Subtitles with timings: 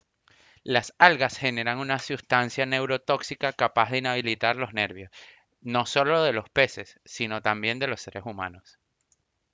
[0.63, 5.11] las algas generan una sustancia neurotóxica capaz de inhabilitar los nervios
[5.61, 8.79] no solo de los peses sino también de los seres humanos